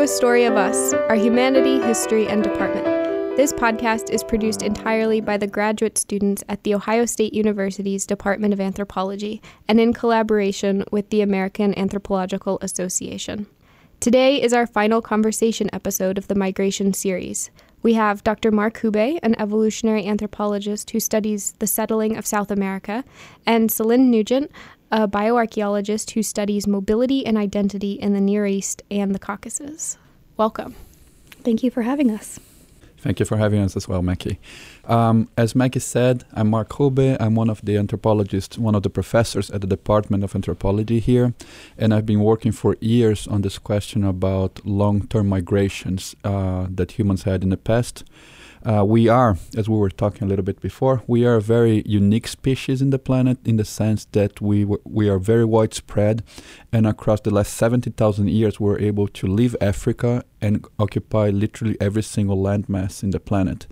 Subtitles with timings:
[0.00, 2.84] A Story of Us, our humanity, history, and department.
[3.36, 8.54] This podcast is produced entirely by the graduate students at The Ohio State University's Department
[8.54, 13.48] of Anthropology and in collaboration with the American Anthropological Association.
[13.98, 17.50] Today is our final conversation episode of the Migration series.
[17.82, 18.52] We have Dr.
[18.52, 23.04] Mark Hubbe, an evolutionary anthropologist who studies the settling of South America,
[23.46, 24.52] and Selin Nugent,
[24.90, 29.98] a bioarchaeologist who studies mobility and identity in the Near East and the Caucasus.
[30.36, 30.74] Welcome.
[31.42, 32.40] Thank you for having us.
[33.00, 34.40] Thank you for having us as well, Mackie.
[34.84, 37.16] Um, as Mackie said, I'm Mark Hubbe.
[37.20, 41.32] I'm one of the anthropologists, one of the professors at the Department of Anthropology here,
[41.76, 47.22] and I've been working for years on this question about long-term migrations uh, that humans
[47.22, 48.02] had in the past.
[48.64, 51.82] Uh, we are, as we were talking a little bit before, we are a very
[51.86, 56.22] unique species in the planet in the sense that we w- we are very widespread,
[56.72, 61.76] and across the last seventy thousand years, we're able to leave Africa and occupy literally
[61.80, 63.66] every single landmass in the planet.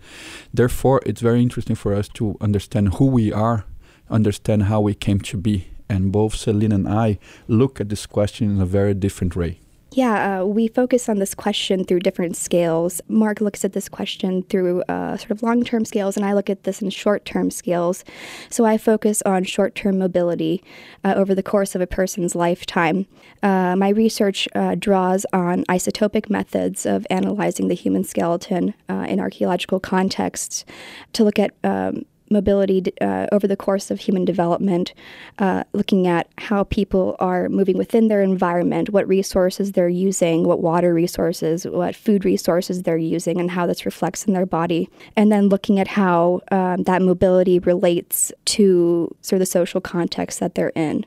[0.54, 3.64] Therefore, it's very interesting for us to understand who we are,
[4.08, 7.18] understand how we came to be, and both Selin and I
[7.48, 9.58] look at this question in a very different way.
[9.96, 13.00] Yeah, uh, we focus on this question through different scales.
[13.08, 16.50] Mark looks at this question through uh, sort of long term scales, and I look
[16.50, 18.04] at this in short term scales.
[18.50, 20.62] So I focus on short term mobility
[21.02, 23.06] uh, over the course of a person's lifetime.
[23.42, 29.18] Uh, my research uh, draws on isotopic methods of analyzing the human skeleton uh, in
[29.18, 30.66] archaeological contexts
[31.14, 34.92] to look at um, mobility uh, over the course of human development,
[35.38, 40.60] uh, looking at how people are moving within their environment, what resources they're using, what
[40.60, 44.88] water resources, what food resources they're using, and how this reflects in their body.
[45.16, 50.40] And then looking at how um, that mobility relates to sort of the social context
[50.40, 51.04] that they're in.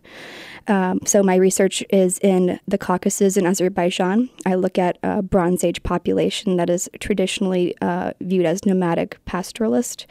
[0.69, 4.29] Um, so my research is in the Caucasus in Azerbaijan.
[4.45, 10.05] I look at a Bronze Age population that is traditionally uh, viewed as nomadic pastoralist.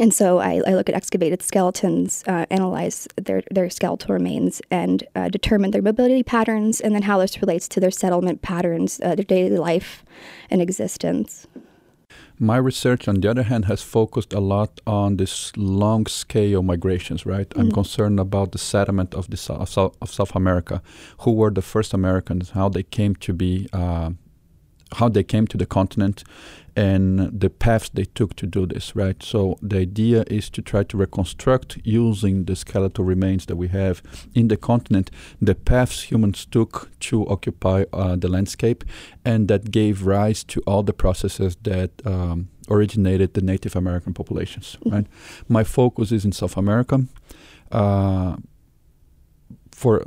[0.00, 5.04] And so I, I look at excavated skeletons, uh, analyze their, their skeletal remains, and
[5.14, 9.14] uh, determine their mobility patterns, and then how this relates to their settlement patterns, uh,
[9.14, 10.02] their daily life
[10.48, 11.46] and existence.
[12.38, 17.26] My research, on the other hand, has focused a lot on this long scale migrations,
[17.26, 17.46] right?
[17.50, 17.60] Mm-hmm.
[17.60, 20.80] I'm concerned about the settlement of, the of, South, of South America.
[21.18, 24.12] Who were the first Americans, how they came to be, uh,
[24.94, 26.24] how they came to the continent,
[26.76, 29.22] and the paths they took to do this, right?
[29.22, 34.02] So the idea is to try to reconstruct using the skeletal remains that we have
[34.34, 35.10] in the continent,
[35.42, 38.84] the paths humans took to occupy uh, the landscape,
[39.24, 44.76] and that gave rise to all the processes that um, originated the Native American populations,
[44.76, 44.90] mm-hmm.
[44.94, 45.06] right?
[45.48, 47.04] My focus is in South America.
[47.72, 48.36] Uh,
[49.72, 50.04] for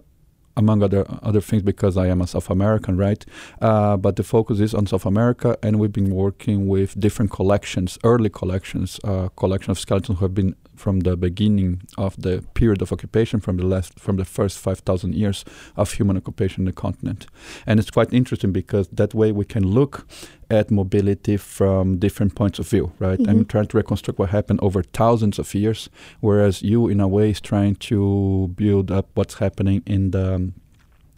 [0.56, 3.25] among other other things because I am a South American, right?
[3.62, 7.97] Uh, but the focus is on South America, and we've been working with different collections,
[8.03, 12.81] early collections, uh, collection of skeletons who have been from the beginning of the period
[12.81, 15.45] of occupation, from the last, from the first five thousand years
[15.75, 17.28] of human occupation in the continent,
[17.66, 20.07] and it's quite interesting because that way we can look
[20.50, 23.19] at mobility from different points of view, right?
[23.19, 23.29] Mm-hmm.
[23.29, 25.89] And trying to reconstruct what happened over thousands of years,
[26.19, 30.51] whereas you, in a way, is trying to build up what's happening in the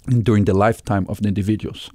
[0.07, 1.89] during the lifetime of the individuals.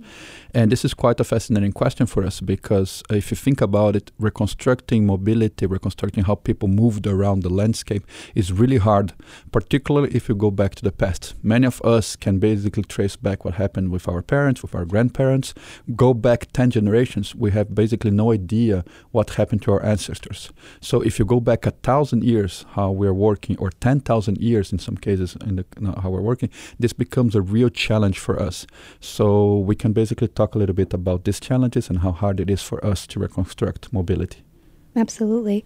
[0.53, 3.95] And this is quite a fascinating question for us because uh, if you think about
[3.95, 8.05] it, reconstructing mobility, reconstructing how people moved around the landscape
[8.35, 9.13] is really hard,
[9.53, 11.35] particularly if you go back to the past.
[11.43, 15.55] Many of us can basically trace back what happened with our parents, with our grandparents.
[15.95, 20.51] Go back 10 generations, we have basically no idea what happened to our ancestors.
[20.81, 24.81] So if you go back a thousand years, how we're working, or 10,000 years in
[24.81, 28.67] some cases, in the, how we're working, this becomes a real challenge for us.
[29.01, 32.51] So we can basically talk a little bit about these challenges and how hard it
[32.51, 34.43] is for us to reconstruct mobility.
[34.97, 35.65] Absolutely.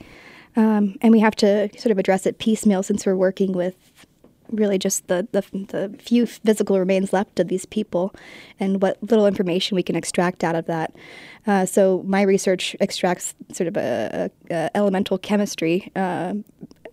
[0.56, 3.74] Um, and we have to sort of address it piecemeal since we're working with
[4.50, 8.14] really just the, the, the, few physical remains left of these people
[8.60, 10.94] and what little information we can extract out of that.
[11.46, 16.34] Uh, so my research extracts sort of a, a, a elemental chemistry uh,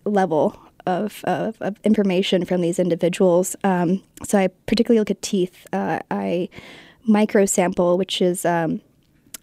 [0.06, 3.56] level of, of, of, information from these individuals.
[3.64, 5.68] Um, so I particularly look at teeth.
[5.74, 6.50] Uh, I
[7.06, 8.82] micro sample, which is um,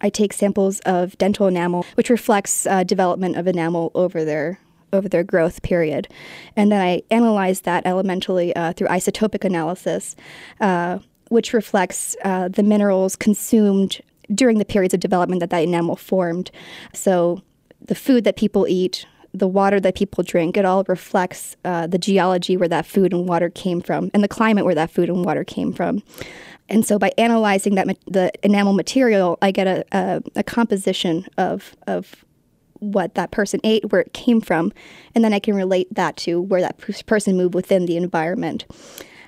[0.01, 4.59] I take samples of dental enamel, which reflects uh, development of enamel over their
[4.91, 6.07] over their growth period,
[6.55, 10.15] and then I analyze that elementally uh, through isotopic analysis,
[10.59, 10.97] uh,
[11.29, 14.01] which reflects uh, the minerals consumed
[14.33, 16.49] during the periods of development that that enamel formed.
[16.93, 17.43] So
[17.79, 21.97] the food that people eat, the water that people drink, it all reflects uh, the
[21.97, 25.23] geology where that food and water came from and the climate where that food and
[25.23, 26.01] water came from.
[26.69, 31.75] And so by analyzing that the enamel material, I get a, a, a composition of
[31.87, 32.23] of
[32.79, 34.71] what that person ate, where it came from,
[35.13, 38.65] and then I can relate that to where that person moved within the environment.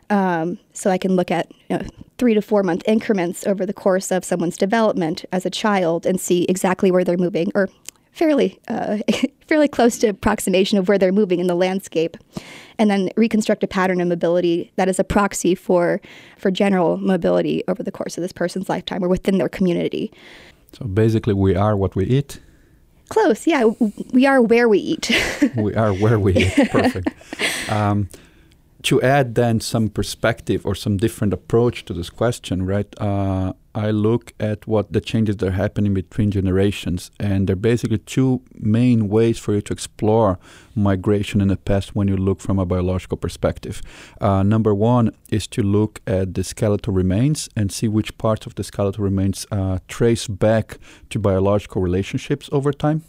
[0.09, 1.85] Um, so I can look at you know,
[2.17, 6.19] three to four month increments over the course of someone's development as a child and
[6.19, 7.69] see exactly where they're moving, or
[8.11, 8.99] fairly uh,
[9.51, 12.15] fairly close to approximation of where they're moving in the landscape,
[12.77, 15.99] and then reconstruct a pattern of mobility that is a proxy for
[16.37, 20.09] for general mobility over the course of this person's lifetime or within their community.
[20.71, 22.39] So basically, we are what we eat.
[23.09, 23.65] Close, yeah.
[24.13, 25.11] We are where we eat.
[25.57, 26.53] we are where we eat.
[26.71, 27.09] Perfect.
[27.69, 28.07] Um,
[28.83, 32.87] to add then some perspective or some different approach to this question, right?
[33.01, 37.55] Uh, I look at what the changes that are happening between generations, and there are
[37.55, 40.39] basically two main ways for you to explore
[40.75, 43.81] migration in the past when you look from a biological perspective.
[44.19, 48.55] Uh, number one is to look at the skeletal remains and see which parts of
[48.55, 50.77] the skeletal remains uh, trace back
[51.09, 53.03] to biological relationships over time.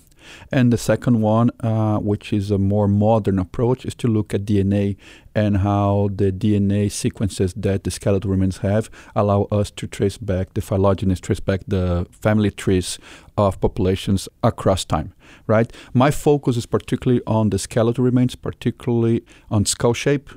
[0.50, 4.44] And the second one, uh, which is a more modern approach, is to look at
[4.44, 4.96] DNA
[5.34, 10.54] and how the DNA sequences that the skeletal remains have allow us to trace back
[10.54, 12.98] the phylogeny, trace back the family trees
[13.36, 15.14] of populations across time,
[15.46, 15.72] right?
[15.94, 20.30] My focus is particularly on the skeletal remains, particularly on skull shape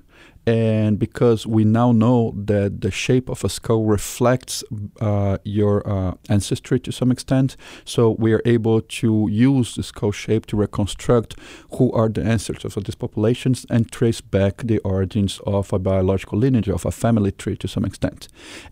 [0.48, 4.64] and because we now know that the shape of a skull reflects
[5.02, 10.12] uh, your uh, ancestry to some extent, so we are able to use the skull
[10.12, 11.36] shape to reconstruct
[11.78, 16.38] who are the ancestors of these populations and trace back the origins of a biological
[16.38, 18.28] lineage, of a family tree to some extent.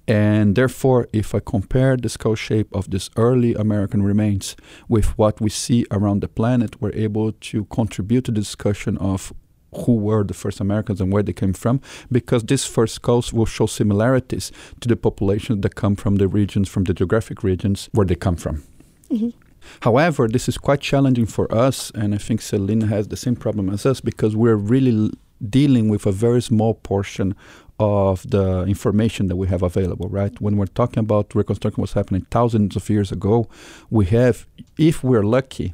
[0.08, 4.56] And therefore, if I compare the skull shape of these early American remains
[4.88, 9.34] with what we see around the planet, we're able to contribute to the discussion of
[9.86, 11.82] who were the first Americans and where they came from,
[12.12, 16.70] because these first skulls will show similarities to the populations that come from the regions,
[16.70, 18.64] from the geographic regions where they come from.
[19.10, 19.30] Mm-hmm.
[19.82, 23.70] However, this is quite challenging for us, and I think Celina has the same problem
[23.70, 25.12] as us because we're really
[25.50, 27.36] dealing with a very small portion
[27.80, 30.40] of the information that we have available, right?
[30.40, 33.50] When we're talking about reconstructing what's happening thousands of years ago,
[33.90, 34.46] we have,
[34.78, 35.74] if we're lucky,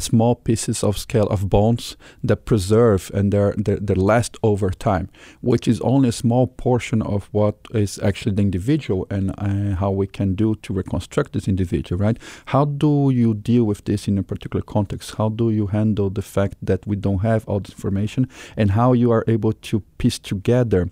[0.00, 5.08] small pieces of scale of bones that preserve and they're, they're, they last over time,
[5.40, 9.90] which is only a small portion of what is actually the individual and uh, how
[9.90, 12.18] we can do to reconstruct this individual, right?
[12.46, 15.14] How do you deal with this in a particular context?
[15.16, 18.92] How do you handle the fact that we don't have all this information and how
[18.92, 20.90] you are able to piece together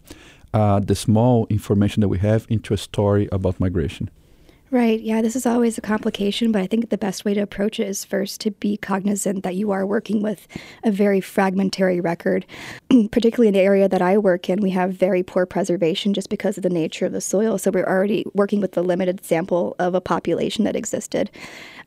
[0.55, 4.11] uh, the small information that we have into a story about migration?
[4.77, 5.01] Right.
[5.01, 7.89] Yeah, this is always a complication, but I think the best way to approach it
[7.89, 10.47] is first to be cognizant that you are working with
[10.85, 12.45] a very fragmentary record.
[13.11, 16.59] Particularly in the area that I work in, we have very poor preservation just because
[16.59, 17.57] of the nature of the soil.
[17.57, 21.31] So we're already working with the limited sample of a population that existed.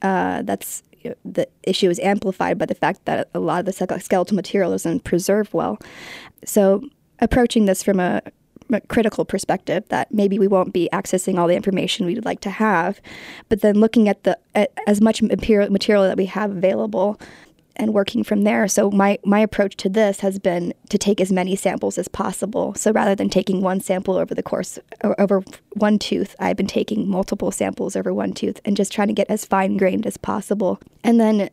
[0.02, 0.82] Uh, that's
[1.24, 5.04] the issue is amplified by the fact that a lot of the skeletal material isn't
[5.04, 5.78] preserved well.
[6.44, 6.82] So
[7.20, 8.24] approaching this from a
[8.88, 13.02] critical perspective that maybe we won't be accessing all the information we'd like to have,
[13.50, 17.20] but then looking at the at as much material that we have available
[17.80, 18.68] and working from there.
[18.68, 22.74] So my my approach to this has been to take as many samples as possible.
[22.76, 24.78] So rather than taking one sample over the course
[25.18, 29.14] over one tooth, I've been taking multiple samples over one tooth and just trying to
[29.14, 30.80] get as fine grained as possible.
[31.04, 31.50] And then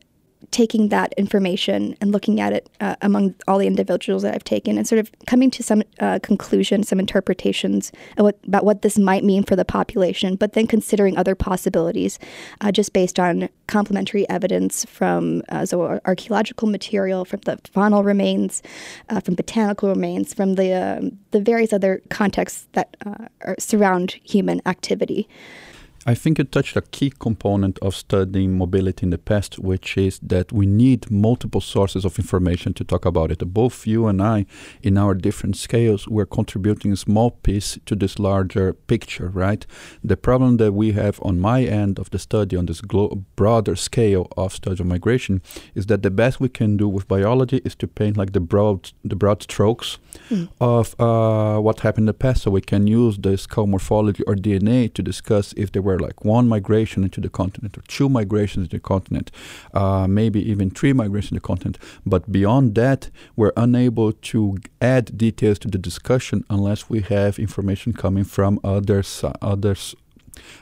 [0.50, 4.78] taking that information and looking at it uh, among all the individuals that I've taken
[4.78, 9.42] and sort of coming to some uh, conclusion, some interpretations about what this might mean
[9.44, 12.18] for the population, but then considering other possibilities
[12.60, 15.66] uh, just based on complementary evidence from uh,
[16.04, 18.62] archaeological material, from the faunal remains,
[19.08, 23.26] uh, from botanical remains, from the, um, the various other contexts that uh,
[23.58, 25.28] surround human activity.
[26.08, 30.20] I think you touched a key component of studying mobility in the past, which is
[30.20, 33.40] that we need multiple sources of information to talk about it.
[33.52, 34.46] Both you and I,
[34.82, 39.66] in our different scales, we're contributing a small piece to this larger picture, right?
[40.04, 42.82] The problem that we have on my end of the study, on this
[43.34, 45.42] broader scale of study of migration,
[45.74, 48.92] is that the best we can do with biology is to paint like the broad,
[49.02, 49.98] the broad strokes
[50.30, 50.48] mm.
[50.60, 54.36] of uh, what happened in the past, so we can use the skull morphology or
[54.36, 58.64] DNA to discuss if there were like one migration into the continent or two migrations
[58.66, 59.30] into the continent,
[59.74, 61.78] uh, maybe even three migrations into the continent.
[62.04, 67.92] But beyond that, we're unable to add details to the discussion unless we have information
[67.92, 69.94] coming from others, others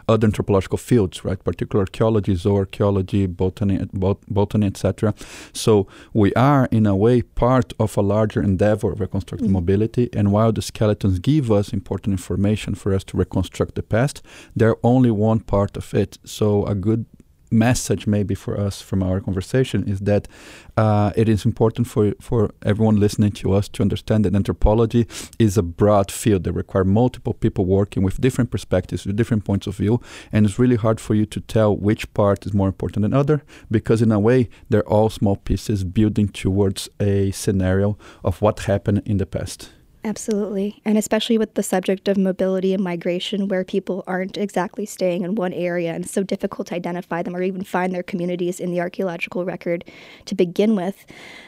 [0.09, 1.43] other anthropological fields, right?
[1.43, 5.14] Particular archaeology, zooarchaeology, botany, bot- botany, etc.
[5.52, 9.54] So we are, in a way, part of a larger endeavor of reconstructing mm-hmm.
[9.54, 10.09] mobility.
[10.12, 14.23] And while the skeletons give us important information for us to reconstruct the past,
[14.54, 16.19] they're only one part of it.
[16.25, 17.07] So a good
[17.55, 20.29] message maybe for us from our conversation is that
[20.77, 25.07] uh, it is important for for everyone listening to us to understand that anthropology
[25.39, 29.67] is a broad field that requires multiple people working with different perspectives, with different points
[29.67, 30.01] of view,
[30.33, 33.43] and it's really hard for you to tell which part is more important than other
[33.71, 39.03] because in a way they're all small pieces building towards a scenario of what happened
[39.07, 39.71] in the past.
[40.05, 40.83] Absolutely.
[40.85, 45.35] And especially with the subject of mobility and migration, where people aren't exactly staying in
[45.35, 48.81] one area and so difficult to identify them or even find their communities in the
[48.81, 49.83] archaeological record
[50.27, 51.07] to begin with,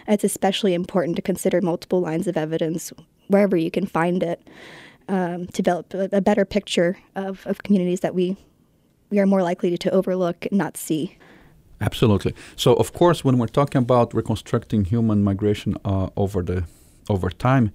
[0.08, 2.94] it's especially important to consider multiple lines of evidence
[3.28, 4.40] wherever you can find it
[5.08, 8.38] um, to develop a, a better picture of, of communities that we,
[9.10, 11.18] we are more likely to, overlook and not see.
[11.82, 12.34] Absolutely.
[12.56, 16.64] So, of course, when we're talking about reconstructing human migration uh, over the
[17.08, 17.70] over time,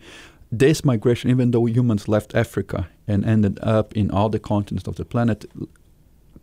[0.52, 4.96] this migration, even though humans left Africa and ended up in all the continents of
[4.96, 5.46] the planet,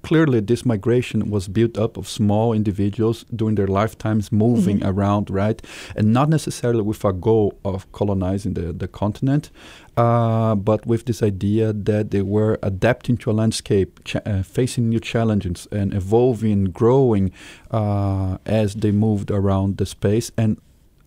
[0.02, 4.88] clearly this migration was built up of small individuals during their lifetimes moving mm-hmm.
[4.88, 5.60] around, right?
[5.96, 9.50] And not necessarily with a goal of colonizing the, the continent,
[9.96, 14.88] uh, but with this idea that they were adapting to a landscape, ch- uh, facing
[14.88, 17.32] new challenges, and evolving, growing
[17.70, 20.30] uh, as they moved around the space.
[20.38, 20.58] And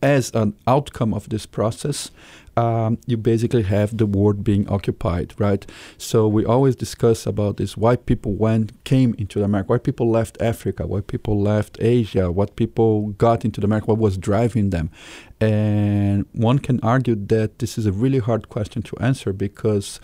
[0.03, 2.11] as an outcome of this process,
[2.57, 5.65] um, you basically have the world being occupied, right?
[5.97, 10.41] So we always discuss about this: why people went, came into America, why people left
[10.41, 14.89] Africa, why people left Asia, what people got into America, what was driving them,
[15.39, 19.99] and one can argue that this is a really hard question to answer because.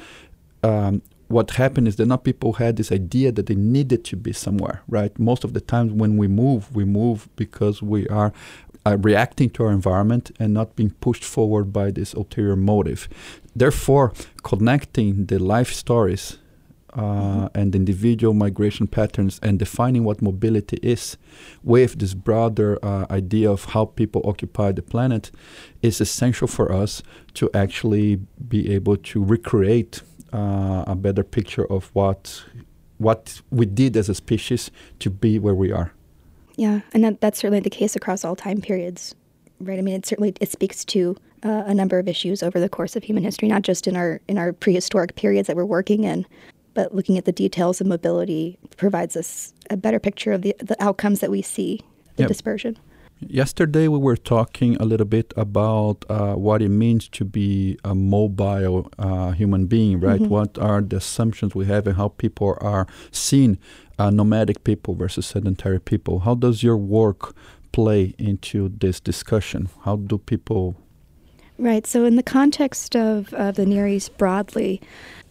[0.63, 4.32] Um, what happened is that not people had this idea that they needed to be
[4.32, 5.18] somewhere, right?
[5.20, 8.32] Most of the times when we move, we move because we are
[8.88, 13.10] uh, reacting to our environment and not being pushed forward by this ulterior motive.
[13.56, 14.13] Therefore,
[14.44, 16.38] connecting the life stories
[16.94, 17.60] uh, mm-hmm.
[17.60, 21.17] and individual migration patterns and defining what mobility is
[21.63, 25.32] with this broader uh, idea of how people occupy the planet
[25.82, 27.03] is essential for us
[27.34, 30.01] to actually be able to recreate
[30.34, 32.44] uh, a better picture of what
[33.00, 35.91] what we did as a species to be where we are.
[36.58, 39.16] Yeah, and that, that's certainly the case across all time periods,
[39.60, 39.78] right?
[39.78, 42.96] I mean, it certainly it speaks to uh, a number of issues over the course
[42.96, 46.26] of human history, not just in our in our prehistoric periods that we're working in,
[46.74, 50.76] but looking at the details of mobility provides us a better picture of the the
[50.84, 51.82] outcomes that we see,
[52.16, 52.28] the yep.
[52.28, 52.78] dispersion.
[53.20, 57.96] Yesterday, we were talking a little bit about uh, what it means to be a
[57.96, 60.22] mobile uh, human being, right?
[60.22, 60.30] Mm-hmm.
[60.30, 63.58] What are the assumptions we have and how people are seen,
[63.98, 66.20] uh, nomadic people versus sedentary people.
[66.20, 67.36] How does your work
[67.72, 69.70] play into this discussion?
[69.84, 70.76] How do people.
[71.58, 71.88] Right.
[71.88, 74.80] So, in the context of, of the Near East broadly,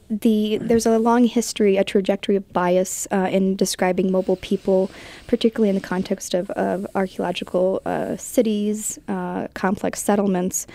[0.09, 4.91] the there's a long history, a trajectory of bias uh, in describing mobile people,
[5.27, 10.67] particularly in the context of, of archaeological uh, cities, uh, complex settlements,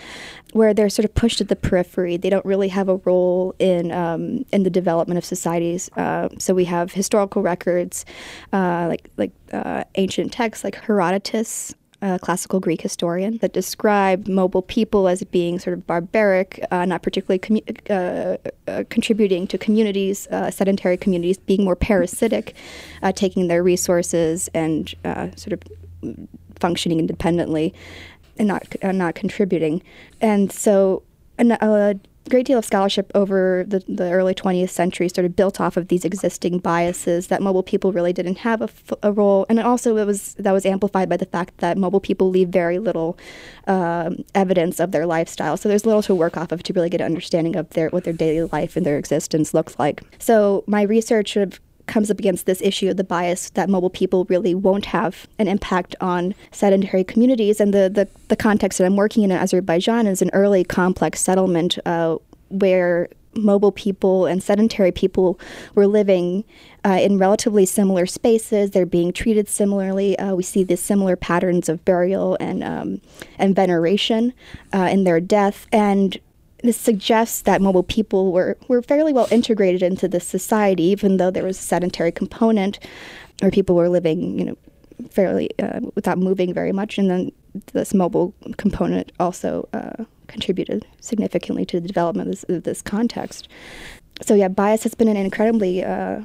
[0.52, 2.16] where they're sort of pushed at the periphery.
[2.16, 5.90] They don't really have a role in um, in the development of societies.
[5.96, 8.04] Uh, so we have historical records,
[8.52, 14.62] uh, like like uh, ancient texts like Herodotus a classical Greek historian, that described mobile
[14.62, 18.36] people as being sort of barbaric, uh, not particularly commu- uh,
[18.70, 22.54] uh, contributing to communities, uh, sedentary communities, being more parasitic,
[23.02, 24.94] uh, taking their resources and
[25.36, 25.60] sort of
[26.58, 27.72] functioning independently
[28.38, 29.82] and not not contributing.
[30.20, 31.02] And so,
[32.28, 35.88] great deal of scholarship over the, the early 20th century sort of built off of
[35.88, 38.68] these existing biases that mobile people really didn't have a,
[39.02, 39.46] a role.
[39.48, 42.78] And also it was that was amplified by the fact that mobile people leave very
[42.78, 43.18] little
[43.66, 45.56] um, evidence of their lifestyle.
[45.56, 48.04] So there's little to work off of to really get an understanding of their what
[48.04, 50.02] their daily life and their existence looks like.
[50.18, 53.90] So my research sort of comes up against this issue of the bias that mobile
[53.90, 57.60] people really won't have an impact on sedentary communities.
[57.60, 61.20] And the, the, the context that I'm working in in Azerbaijan is an early complex
[61.20, 62.16] settlement uh,
[62.48, 65.40] where mobile people and sedentary people
[65.74, 66.44] were living
[66.84, 68.70] uh, in relatively similar spaces.
[68.70, 70.18] They're being treated similarly.
[70.18, 73.00] Uh, we see these similar patterns of burial and um,
[73.38, 74.34] and veneration
[74.72, 75.66] uh, in their death.
[75.72, 76.18] And
[76.62, 81.30] this suggests that mobile people were, were fairly well integrated into the society, even though
[81.30, 82.78] there was a sedentary component
[83.40, 84.56] where people were living, you know,
[85.10, 86.98] fairly uh, without moving very much.
[86.98, 87.32] And then
[87.72, 93.48] this mobile component also uh, contributed significantly to the development of this, of this, context.
[94.22, 96.22] So yeah, bias has been an incredibly uh,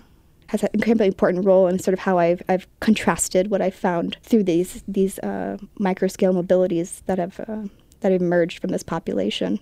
[0.48, 4.18] has an incredibly important role in sort of how I've, I've contrasted what I found
[4.24, 7.64] through these these uh, micro scale mobilities that have uh,
[8.02, 9.60] that have emerged from this population.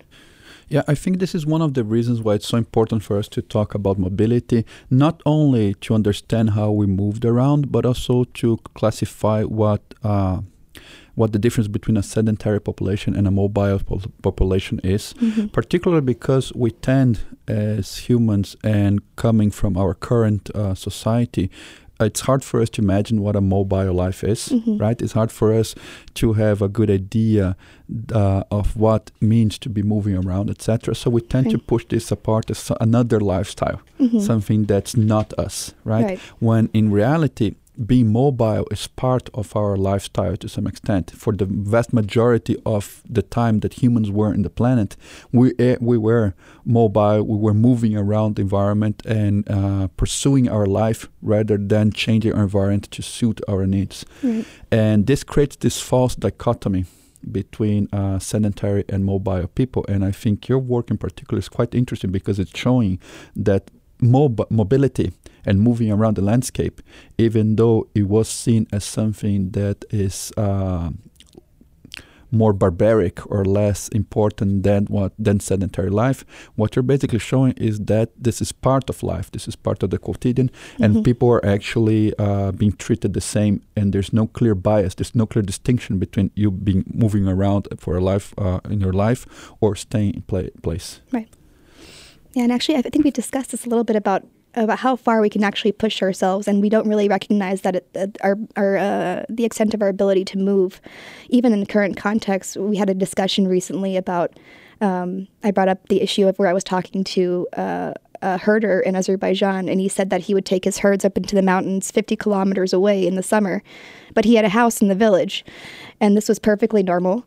[0.68, 3.28] Yeah, I think this is one of the reasons why it's so important for us
[3.30, 8.58] to talk about mobility, not only to understand how we moved around, but also to
[8.74, 10.42] classify what uh,
[11.16, 15.48] what the difference between a sedentary population and a mobile po- population is, mm-hmm.
[15.48, 21.50] particularly because we tend, as humans and coming from our current uh, society,
[22.00, 24.78] it's hard for us to imagine what a mobile life is, mm-hmm.
[24.78, 25.02] right?
[25.02, 25.76] It's hard for us
[26.16, 27.56] to have a good idea
[28.12, 30.96] uh, of what means to be moving around, etc.
[30.96, 34.20] So we tend to push this apart as another lifestyle, mm-hmm.
[34.20, 36.06] something that's not us, right?
[36.06, 36.20] right?
[36.40, 41.12] When in reality, being mobile is part of our lifestyle to some extent.
[41.12, 44.96] For the vast majority of the time that humans were in the planet,
[45.32, 47.24] we uh, we were mobile.
[47.24, 52.44] We were moving around the environment and uh, pursuing our life rather than changing our
[52.44, 54.06] environment to suit our needs.
[54.24, 54.46] Right.
[54.72, 56.86] And this creates this false dichotomy
[57.32, 59.86] between uh, sedentary and mobile people.
[59.88, 63.00] And I think your work in particular is quite interesting because it's showing
[63.36, 63.72] that
[64.12, 65.14] mob- mobility
[65.46, 66.82] and moving around the landscape,
[67.18, 70.90] even though it was seen as something that is uh,
[72.32, 76.26] more barbaric or less important than what than sedentary life.
[76.56, 79.32] What you're basically showing is that this is part of life.
[79.32, 80.84] This is part of the quotidian, mm-hmm.
[80.84, 83.62] and people are actually uh, being treated the same.
[83.76, 84.96] And there's no clear bias.
[84.96, 88.94] There's no clear distinction between you being moving around for a life uh, in your
[88.94, 91.02] life or staying in play, place.
[91.12, 91.30] Right.
[92.36, 95.20] Yeah, and actually, I think we discussed this a little bit about about how far
[95.22, 99.26] we can actually push ourselves, and we don't really recognize that it, our, our uh,
[99.30, 100.82] the extent of our ability to move,
[101.30, 102.58] even in the current context.
[102.58, 104.38] We had a discussion recently about.
[104.82, 108.82] Um, I brought up the issue of where I was talking to uh, a herder
[108.82, 111.90] in Azerbaijan, and he said that he would take his herds up into the mountains
[111.90, 113.64] 50 kilometers away in the summer,
[114.14, 115.46] but he had a house in the village,
[116.02, 117.26] and this was perfectly normal.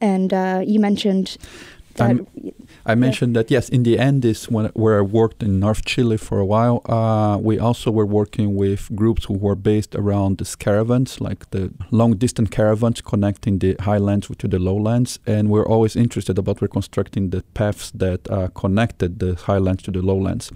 [0.00, 1.36] And uh, you mentioned
[1.94, 2.26] that.
[2.88, 6.38] I mentioned that yes, in the Andes when, where I worked in North Chile for
[6.38, 6.80] a while.
[6.86, 11.70] Uh, we also were working with groups who were based around these caravans, like the
[11.90, 17.28] long distance caravans connecting the highlands to the lowlands, and we're always interested about reconstructing
[17.28, 20.50] the paths that uh, connected the highlands to the lowlands.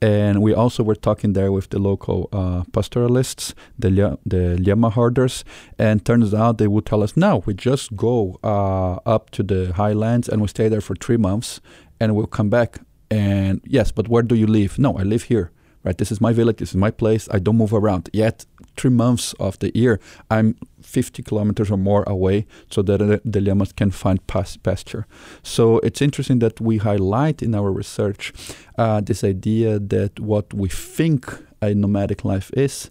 [0.00, 5.44] And we also were talking there with the local uh, pastoralists, the the llama herders,
[5.76, 9.72] and turns out they would tell us, no, we just go uh, up to the
[9.72, 11.60] highlands and we stay there for three months,
[12.00, 12.78] and we'll come back.
[13.10, 14.78] And yes, but where do you live?
[14.78, 15.50] No, I live here
[15.84, 15.96] right?
[15.96, 17.28] This is my village, this is my place.
[17.30, 18.10] I don't move around.
[18.12, 18.44] Yet,
[18.76, 23.72] three months of the year, I'm 50 kilometers or more away so that the llamas
[23.72, 25.06] can find pas- pasture.
[25.42, 28.32] So it's interesting that we highlight in our research
[28.76, 31.26] uh, this idea that what we think
[31.60, 32.90] a nomadic life is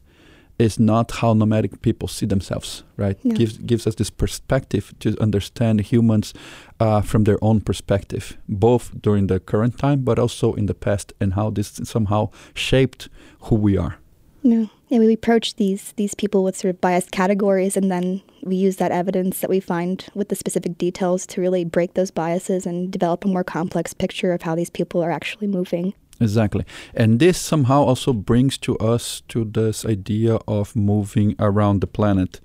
[0.59, 3.17] is not how nomadic people see themselves, right?
[3.23, 3.35] No.
[3.35, 6.33] Gives gives us this perspective to understand humans
[6.79, 11.13] uh, from their own perspective, both during the current time, but also in the past,
[11.19, 13.09] and how this somehow shaped
[13.41, 13.97] who we are.
[14.43, 18.55] No, yeah, we approach these these people with sort of biased categories, and then we
[18.55, 22.65] use that evidence that we find with the specific details to really break those biases
[22.65, 25.93] and develop a more complex picture of how these people are actually moving.
[26.19, 26.65] Exactly.
[26.93, 32.39] And this somehow also brings to us to this idea of moving around the planet.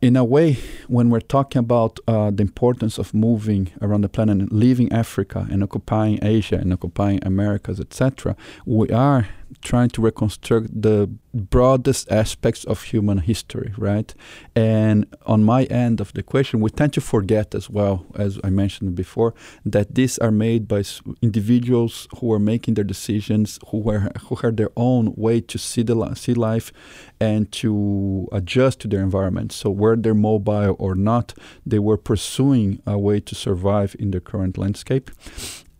[0.00, 4.38] In a way, when we're talking about uh, the importance of moving around the planet
[4.38, 9.28] and leaving Africa and occupying Asia and occupying Americas, etc., we are
[9.62, 14.14] trying to reconstruct the broadest aspects of human history, right?
[14.54, 18.50] And on my end of the equation, we tend to forget as well, as I
[18.50, 19.34] mentioned before,
[19.64, 20.84] that these are made by
[21.22, 25.82] individuals who are making their decisions, who were who had their own way to see
[25.82, 26.72] the see life,
[27.20, 29.52] and to adjust to their environment.
[29.52, 31.34] So whether they're mobile or not,
[31.66, 35.10] they were pursuing a way to survive in the current landscape,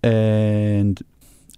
[0.03, 1.03] and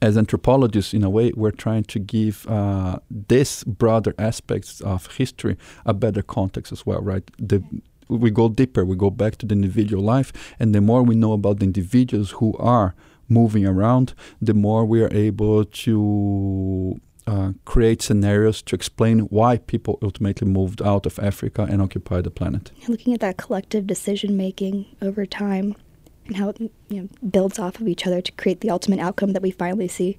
[0.02, 5.56] as anthropologists, in a way, we're trying to give uh, this broader aspects of history
[5.84, 7.28] a better context as well, right?
[7.38, 7.62] The,
[8.08, 11.32] we go deeper, we go back to the individual life, and the more we know
[11.32, 12.94] about the individuals who are
[13.28, 19.98] moving around, the more we are able to uh, create scenarios to explain why people
[20.02, 22.72] ultimately moved out of Africa and occupied the planet.
[22.88, 25.76] Looking at that collective decision making over time
[26.26, 29.32] and how it you know, builds off of each other to create the ultimate outcome
[29.32, 30.18] that we finally see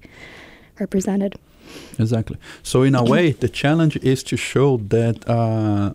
[0.78, 1.36] represented.
[1.98, 2.36] Exactly.
[2.62, 5.94] So, in a way, the challenge is to show that uh,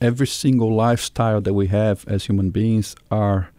[0.00, 3.50] every single lifestyle that we have as human beings are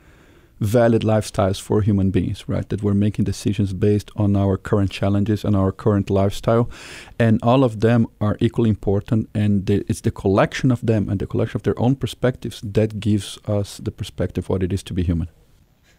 [0.62, 2.70] valid lifestyles for human beings, right?
[2.70, 6.70] That we're making decisions based on our current challenges and our current lifestyle.
[7.18, 9.28] And all of them are equally important.
[9.34, 13.00] And the, it's the collection of them and the collection of their own perspectives that
[13.00, 15.30] gives us the perspective what it is to be human.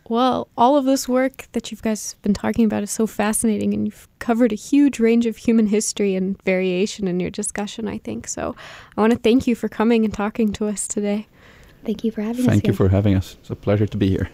[0.09, 3.87] Well, all of this work that you've guys been talking about is so fascinating, and
[3.87, 8.27] you've covered a huge range of human history and variation in your discussion, I think.
[8.29, 8.57] So
[8.97, 11.27] I want to thank you for coming and talking to us today.
[11.85, 12.53] Thank you for having Thank us.
[12.53, 13.37] Thank you for having us.
[13.41, 14.31] It's a pleasure to be here.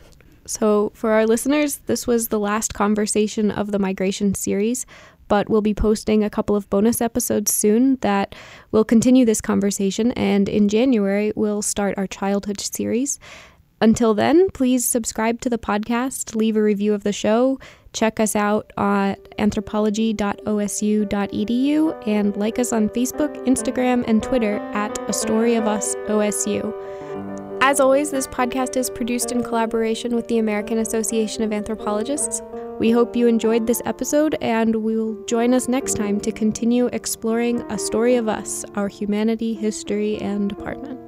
[0.47, 4.87] So, for our listeners, this was the last conversation of the migration series,
[5.29, 8.35] but we'll be posting a couple of bonus episodes soon that
[8.73, 10.13] will continue this conversation.
[10.13, 13.19] And in January, we'll start our childhood series.
[13.81, 17.61] Until then, please subscribe to the podcast, leave a review of the show,
[17.93, 25.13] check us out at anthropology.osu.edu, and like us on Facebook, Instagram, and Twitter at A
[25.13, 26.75] Story of Us OSU.
[27.61, 32.41] As always, this podcast is produced in collaboration with the American Association of Anthropologists.
[32.79, 37.61] We hope you enjoyed this episode, and will join us next time to continue exploring
[37.71, 41.08] a story of us, our humanity, history, and department.